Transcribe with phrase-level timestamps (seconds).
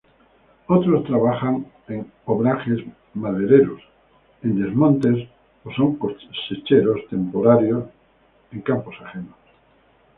[0.65, 2.79] Otros trabajan en obrajes
[3.13, 3.83] madereros,
[4.41, 5.29] en desmontes
[5.63, 7.83] o son cosecheros temporarios
[8.51, 9.35] en campos ajenos.